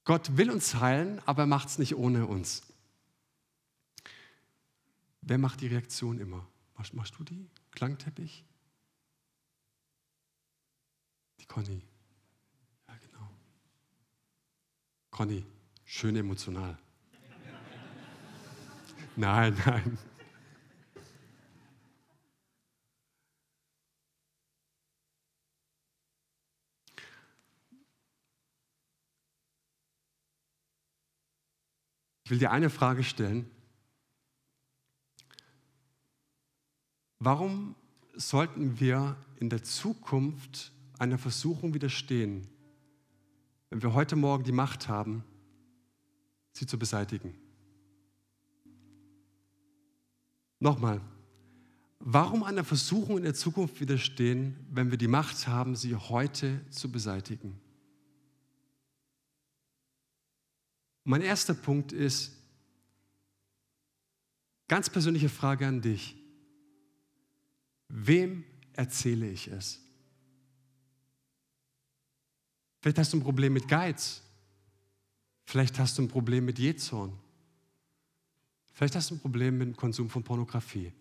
[0.02, 2.62] Gott will uns heilen, aber er macht es nicht ohne uns.
[5.20, 6.44] Wer macht die Reaktion immer?
[6.76, 7.48] Machst, machst du die?
[7.70, 8.44] Klangteppich?
[11.42, 11.82] Die Conny.
[12.86, 13.28] Ja, genau.
[15.10, 15.44] Conny,
[15.84, 16.78] schön emotional.
[19.16, 19.98] nein, nein.
[32.24, 33.50] Ich will dir eine Frage stellen.
[37.18, 37.74] Warum
[38.14, 40.70] sollten wir in der Zukunft
[41.02, 42.46] einer Versuchung widerstehen,
[43.70, 45.24] wenn wir heute Morgen die Macht haben,
[46.52, 47.34] sie zu beseitigen.
[50.60, 51.00] Nochmal,
[51.98, 56.92] warum einer Versuchung in der Zukunft widerstehen, wenn wir die Macht haben, sie heute zu
[56.92, 57.60] beseitigen?
[61.02, 62.30] Mein erster Punkt ist,
[64.68, 66.16] ganz persönliche Frage an dich.
[67.88, 69.80] Wem erzähle ich es?
[72.82, 74.20] Vielleicht hast du ein Problem mit Geiz.
[75.44, 77.16] Vielleicht hast du ein Problem mit Jezorn.
[78.72, 80.92] Vielleicht hast du ein Problem mit dem Konsum von Pornografie.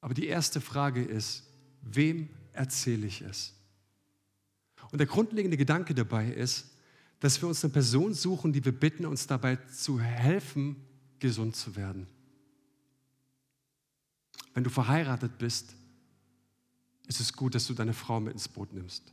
[0.00, 1.44] Aber die erste Frage ist,
[1.82, 3.52] wem erzähle ich es?
[4.90, 6.70] Und der grundlegende Gedanke dabei ist,
[7.18, 10.76] dass wir uns eine Person suchen, die wir bitten, uns dabei zu helfen,
[11.18, 12.06] gesund zu werden.
[14.54, 15.74] Wenn du verheiratet bist,
[17.06, 19.12] ist es gut, dass du deine Frau mit ins Boot nimmst.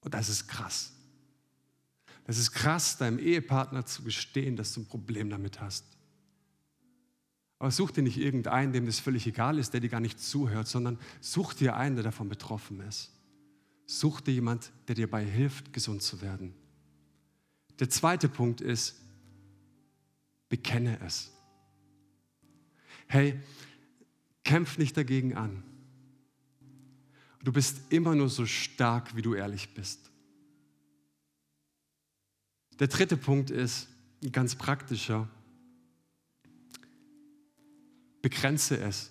[0.00, 0.92] Und das ist krass.
[2.24, 5.84] Das ist krass, deinem Ehepartner zu gestehen, dass du ein Problem damit hast.
[7.58, 10.68] Aber such dir nicht irgendeinen, dem das völlig egal ist, der dir gar nicht zuhört,
[10.68, 13.12] sondern such dir einen, der davon betroffen ist.
[13.86, 16.54] Such dir jemand, der dir dabei hilft, gesund zu werden.
[17.80, 18.96] Der zweite Punkt ist,
[20.48, 21.32] bekenne es.
[23.06, 23.40] Hey,
[24.44, 25.62] kämpf nicht dagegen an.
[27.42, 30.10] Du bist immer nur so stark, wie du ehrlich bist.
[32.78, 33.88] Der dritte Punkt ist
[34.22, 35.28] ein ganz praktischer.
[38.22, 39.10] Begrenze es.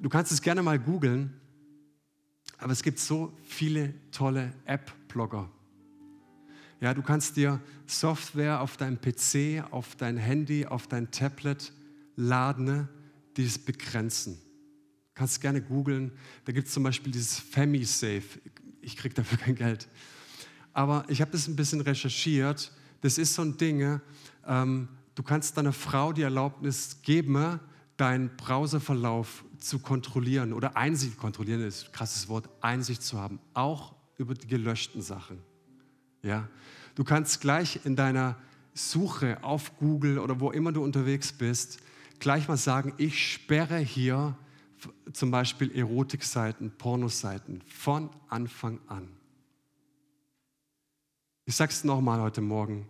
[0.00, 1.40] Du kannst es gerne mal googeln,
[2.58, 5.50] aber es gibt so viele tolle App-Blogger.
[6.80, 11.72] Ja, du kannst dir Software auf deinem PC, auf dein Handy, auf dein Tablet
[12.16, 12.88] laden,
[13.36, 14.38] die es begrenzen.
[15.16, 16.12] Kannst gerne googeln.
[16.44, 18.38] Da gibt es zum Beispiel dieses FamiSafe.
[18.82, 19.88] Ich kriege dafür kein Geld.
[20.72, 22.70] aber ich habe das ein bisschen recherchiert.
[23.00, 24.00] Das ist so ein Ding,
[24.46, 27.58] ähm, du kannst deiner Frau die Erlaubnis geben,
[27.96, 33.94] deinen Browserverlauf zu kontrollieren oder Einsicht kontrollieren, ist ein krasses Wort, Einsicht zu haben, auch
[34.18, 35.38] über die gelöschten Sachen.
[36.22, 36.46] Ja?
[36.94, 38.36] Du kannst gleich in deiner
[38.74, 41.78] Suche auf Google oder wo immer du unterwegs bist,
[42.18, 44.36] gleich mal sagen, ich sperre hier
[45.12, 49.08] zum Beispiel Erotikseiten, Pornoseiten von Anfang an.
[51.44, 52.88] Ich sage es nochmal heute Morgen.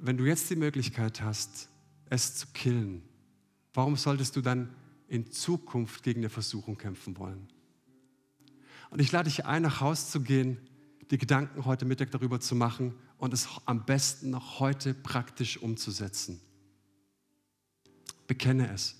[0.00, 1.68] Wenn du jetzt die Möglichkeit hast,
[2.10, 3.02] es zu killen,
[3.72, 4.74] warum solltest du dann
[5.08, 7.48] in Zukunft gegen eine Versuchung kämpfen wollen?
[8.90, 10.58] Und ich lade dich ein, nach Hause zu gehen,
[11.10, 16.40] die Gedanken heute Mittag darüber zu machen und es am besten noch heute praktisch umzusetzen.
[18.26, 18.96] Bekenne es.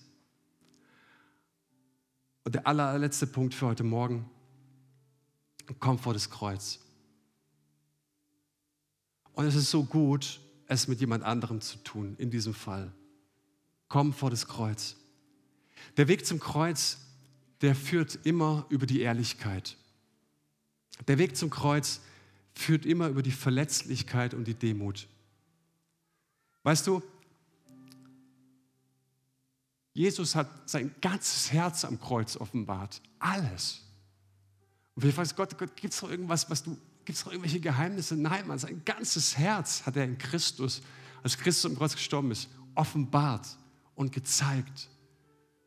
[2.45, 4.29] Und der allerletzte Punkt für heute Morgen,
[5.79, 6.79] komm vor das Kreuz.
[9.33, 12.93] Und es ist so gut, es mit jemand anderem zu tun, in diesem Fall.
[13.89, 14.97] Komm vor das Kreuz.
[15.97, 16.99] Der Weg zum Kreuz,
[17.61, 19.77] der führt immer über die Ehrlichkeit.
[21.09, 22.01] Der Weg zum Kreuz
[22.55, 25.09] führt immer über die Verletzlichkeit und die Demut.
[26.63, 27.03] Weißt du,
[29.95, 33.01] Jesus hat sein ganzes Herz am Kreuz offenbart.
[33.19, 33.81] Alles.
[34.95, 37.61] Und vielleicht weiß Gott, Gott gibt es noch irgendwas, was du Gibt es noch irgendwelche
[37.61, 38.17] Geheimnisse?
[38.17, 40.81] Nein, man, sein ganzes Herz hat er in Christus,
[41.23, 43.47] als Christus am Kreuz gestorben ist, offenbart
[43.95, 44.89] und gezeigt.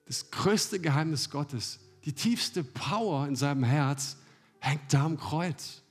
[0.05, 4.17] Das größte Geheimnis Gottes, die tiefste Power in seinem Herz,
[4.59, 5.83] hängt da am Kreuz.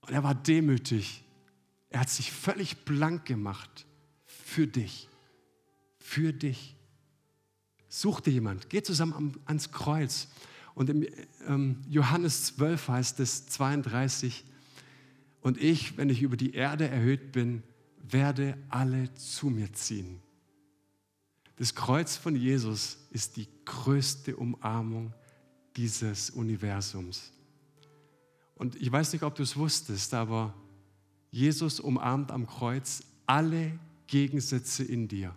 [0.00, 1.24] Und er war demütig.
[1.88, 3.86] Er hat sich völlig blank gemacht
[4.26, 5.08] für dich.
[5.98, 6.73] Für dich.
[7.96, 10.26] Such dir jemand, geh zusammen ans Kreuz.
[10.74, 11.06] Und im
[11.46, 14.44] ähm, Johannes 12 heißt es 32,
[15.40, 17.62] und ich, wenn ich über die Erde erhöht bin,
[18.02, 20.20] werde alle zu mir ziehen.
[21.54, 25.14] Das Kreuz von Jesus ist die größte Umarmung
[25.76, 27.30] dieses Universums.
[28.56, 30.52] Und ich weiß nicht, ob du es wusstest, aber
[31.30, 33.78] Jesus umarmt am Kreuz alle
[34.08, 35.36] Gegensätze in dir.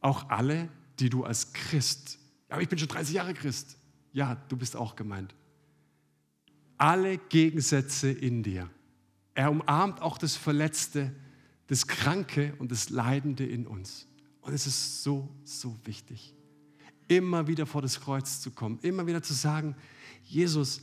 [0.00, 0.70] Auch alle,
[1.02, 3.76] die du als Christ, aber ich bin schon 30 Jahre Christ,
[4.12, 5.34] ja, du bist auch gemeint.
[6.76, 8.70] Alle Gegensätze in dir.
[9.34, 11.14] Er umarmt auch das Verletzte,
[11.66, 14.06] das Kranke und das Leidende in uns.
[14.42, 16.34] Und es ist so, so wichtig,
[17.08, 19.74] immer wieder vor das Kreuz zu kommen, immer wieder zu sagen,
[20.24, 20.82] Jesus,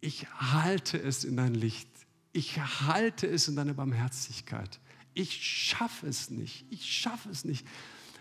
[0.00, 1.88] ich halte es in dein Licht,
[2.32, 4.80] ich halte es in deine Barmherzigkeit.
[5.14, 7.66] Ich schaffe es nicht, ich schaffe es nicht.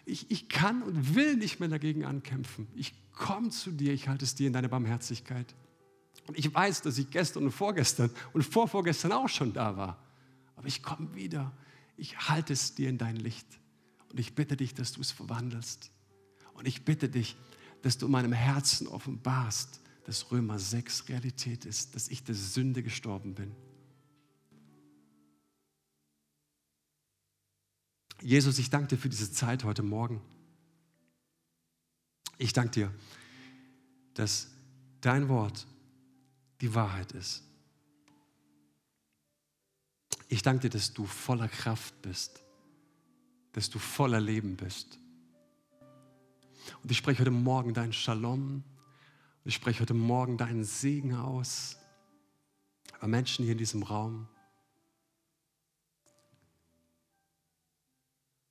[0.07, 2.67] Ich, ich kann und will nicht mehr dagegen ankämpfen.
[2.75, 5.53] Ich komm zu dir, ich halte es dir in deine Barmherzigkeit.
[6.27, 10.01] Und ich weiß, dass ich gestern und vorgestern und vorvorgestern auch schon da war.
[10.55, 11.51] Aber ich komme wieder.
[11.97, 13.47] Ich halte es dir in dein Licht.
[14.09, 15.91] Und ich bitte dich, dass du es verwandelst.
[16.53, 17.35] Und ich bitte dich,
[17.81, 22.81] dass du in meinem Herzen offenbarst, dass Römer 6 Realität ist, dass ich der Sünde
[22.81, 23.51] gestorben bin.
[28.21, 30.21] Jesus, ich danke dir für diese Zeit heute Morgen.
[32.37, 32.93] Ich danke dir,
[34.13, 34.47] dass
[35.01, 35.67] dein Wort
[36.61, 37.43] die Wahrheit ist.
[40.29, 42.43] Ich danke dir, dass du voller Kraft bist,
[43.53, 44.99] dass du voller Leben bist.
[46.83, 48.63] Und ich spreche heute Morgen deinen Shalom.
[49.45, 51.77] Ich spreche heute Morgen deinen Segen aus
[52.97, 54.27] über Menschen hier in diesem Raum.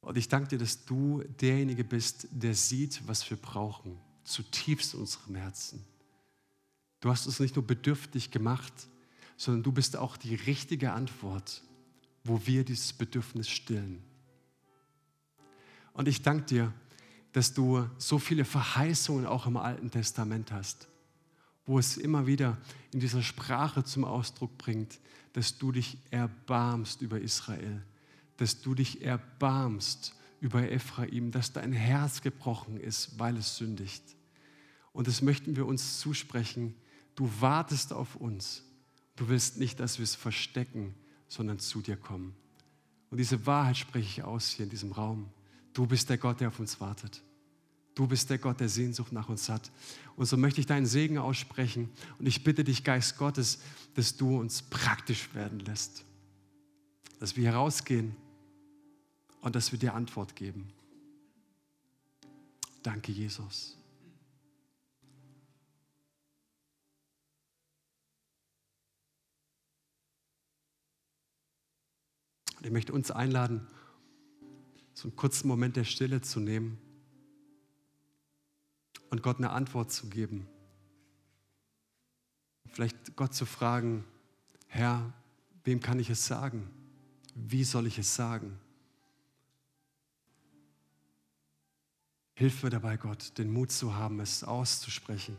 [0.07, 5.01] Und ich danke dir, dass du derjenige bist, der sieht, was wir brauchen, zutiefst in
[5.01, 5.85] unserem Herzen.
[7.01, 8.73] Du hast uns nicht nur bedürftig gemacht,
[9.37, 11.61] sondern du bist auch die richtige Antwort,
[12.23, 14.01] wo wir dieses Bedürfnis stillen.
[15.93, 16.73] Und ich danke dir,
[17.33, 20.87] dass du so viele Verheißungen auch im Alten Testament hast,
[21.65, 22.59] wo es immer wieder
[22.93, 25.01] in dieser Sprache zum Ausdruck bringt,
[25.33, 27.83] dass du dich erbarmst über Israel
[28.37, 34.03] dass du dich erbarmst über Ephraim, dass dein Herz gebrochen ist, weil es sündigt.
[34.93, 36.75] Und das möchten wir uns zusprechen.
[37.15, 38.63] Du wartest auf uns.
[39.17, 40.95] Du willst nicht, dass wir es verstecken,
[41.29, 42.35] sondern zu dir kommen.
[43.11, 45.29] Und diese Wahrheit spreche ich aus hier in diesem Raum.
[45.73, 47.23] Du bist der Gott, der auf uns wartet.
[47.95, 49.71] Du bist der Gott, der Sehnsucht nach uns hat.
[50.17, 51.89] Und so möchte ich deinen Segen aussprechen.
[52.19, 53.59] Und ich bitte dich, Geist Gottes,
[53.95, 56.05] dass du uns praktisch werden lässt.
[57.19, 58.15] Dass wir herausgehen
[59.47, 60.73] und dass wir dir Antwort geben.
[62.83, 63.79] Danke, Jesus.
[72.61, 73.69] Ich möchte uns einladen,
[74.95, 76.79] so einen kurzen Moment der Stille zu nehmen
[79.11, 80.49] und Gott eine Antwort zu geben.
[82.73, 84.05] Vielleicht Gott zu fragen,
[84.67, 85.13] Herr,
[85.63, 86.69] wem kann ich es sagen?
[87.37, 88.59] Wie soll ich es sagen?
[92.39, 95.39] Hilf mir dabei, Gott, den Mut zu haben, es auszusprechen.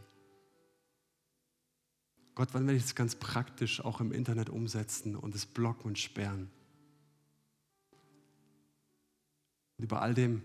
[2.33, 5.99] Gott, wann werde ich es ganz praktisch auch im Internet umsetzen und es blocken und
[5.99, 6.49] sperren?
[9.77, 10.41] Und über all dem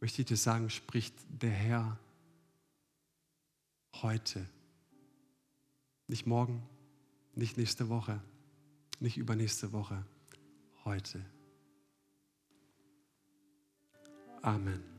[0.00, 1.96] möchte ich dir sagen, spricht der Herr
[4.02, 4.44] heute.
[6.08, 6.60] Nicht morgen,
[7.36, 8.20] nicht nächste Woche,
[8.98, 10.04] nicht übernächste Woche,
[10.84, 11.24] heute.
[14.42, 14.93] Amen.